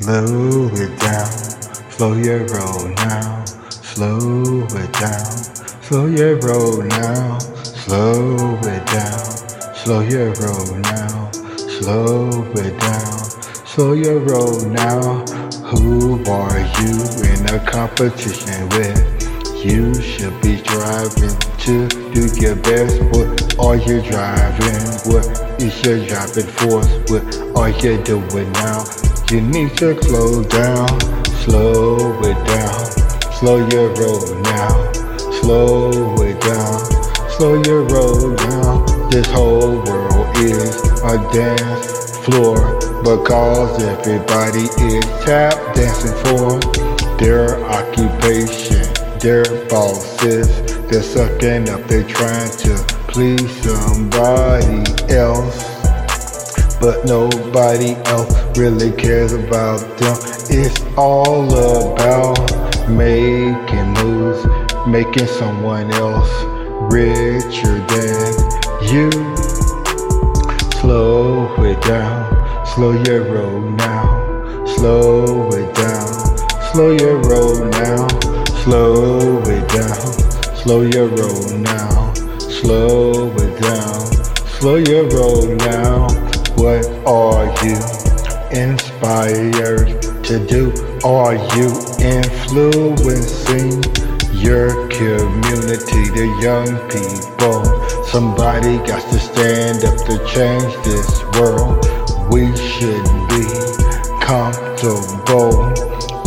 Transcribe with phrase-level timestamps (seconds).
[0.00, 1.30] Slow it down,
[1.90, 3.44] slow your roll now.
[3.68, 5.26] Slow it down,
[5.82, 7.38] slow your roll now.
[7.38, 11.30] Slow it down, slow your roll now.
[11.30, 13.18] Slow it down,
[13.66, 15.22] slow your roll now.
[15.68, 16.96] Who are you
[17.28, 19.04] in a competition with?
[19.62, 23.02] You should be driving to do your best.
[23.12, 24.80] What are you driving?
[25.12, 26.88] What is your driving force?
[27.10, 29.09] What are you doing now?
[29.30, 31.00] You need to slow down,
[31.44, 32.84] slow it down,
[33.38, 34.92] slow your roll now,
[35.40, 36.80] slow it down,
[37.36, 38.84] slow your roll now.
[39.08, 40.74] This whole world is
[41.04, 42.58] a dance floor
[43.04, 46.58] because everybody is tap dancing for
[47.20, 48.82] their occupation,
[49.20, 50.48] their bosses.
[50.90, 54.82] They're sucking up, they're trying to please somebody
[55.14, 55.69] else
[56.80, 60.16] but nobody else really cares about them.
[60.48, 61.44] It's all
[61.92, 62.38] about
[62.88, 64.46] making moves,
[64.88, 66.32] making someone else
[66.90, 68.32] richer than
[68.90, 69.10] you.
[70.80, 76.38] Slow it down, slow your roll now, slow it down,
[76.72, 78.08] slow your roll now,
[78.64, 84.06] slow it down, slow your roll now, slow it down,
[84.46, 86.29] slow your roll now.
[86.60, 87.76] What are you
[88.52, 90.74] inspired to do?
[91.02, 91.72] Are you
[92.04, 93.80] influencing
[94.36, 97.64] your community, the young people?
[98.08, 101.80] Somebody got to stand up to change this world.
[102.30, 103.48] We should be
[104.20, 105.72] comfortable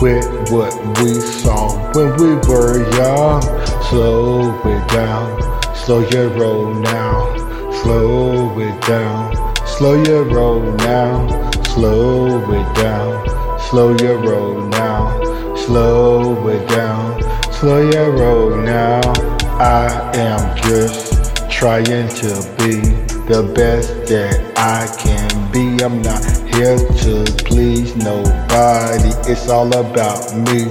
[0.00, 3.42] with what we saw when we were young.
[3.90, 7.36] Slow it down, slow your roll now,
[7.82, 9.41] slow it down.
[9.82, 13.58] Slow your roll now, slow it down.
[13.58, 17.20] Slow your roll now, slow it down.
[17.52, 19.00] Slow your roll now.
[19.58, 22.78] I am just trying to be
[23.26, 25.82] the best that I can be.
[25.82, 26.22] I'm not
[26.54, 29.10] here to please nobody.
[29.28, 30.68] It's all about me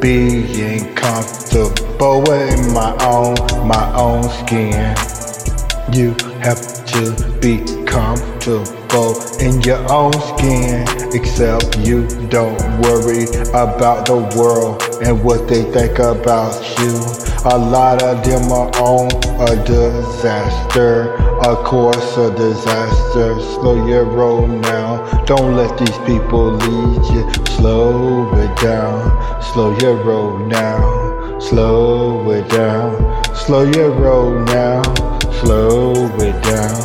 [0.00, 3.36] being comfortable in my own,
[3.68, 4.96] my own skin.
[5.92, 10.86] You have to be comfortable in your own skin.
[11.12, 16.96] Except you don't worry about the world and what they think about you.
[17.44, 19.08] A lot of them are on
[19.46, 21.12] a disaster,
[21.44, 23.38] of course, a disaster.
[23.54, 25.24] Slow your roll now.
[25.24, 27.44] Don't let these people lead you.
[27.56, 29.42] Slow it down.
[29.52, 31.38] Slow your roll now.
[31.40, 32.94] Slow it down.
[33.34, 34.82] Slow your roll now.
[35.40, 36.81] Slow it down.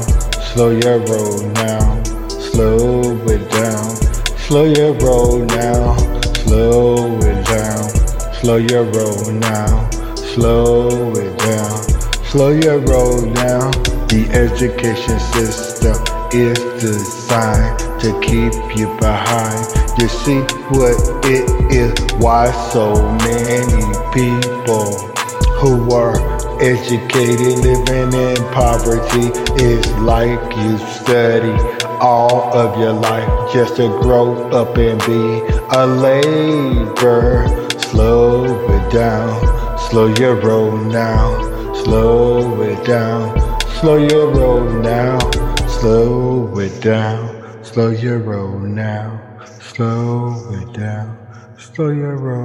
[0.58, 3.96] Slow your roll now, slow it down.
[4.40, 5.96] Slow your roll now,
[6.34, 7.90] slow it down.
[8.34, 11.84] Slow your roll now, slow it down.
[12.26, 13.70] Slow your roll now.
[14.10, 15.94] The education system
[16.34, 19.64] is designed to keep you behind.
[20.00, 20.40] You see
[20.74, 25.14] what it is, why so many people
[25.62, 29.30] who are Educated, living in poverty
[29.64, 31.54] is like you study
[32.02, 35.44] all of your life just to grow up and be
[35.76, 37.48] a labor.
[37.78, 43.40] Slow it down, slow your roll now, slow it down,
[43.80, 45.20] slow your roll now,
[45.68, 49.22] slow it down, slow your roll now,
[49.60, 51.18] slow it down,
[51.60, 52.38] slow your roll.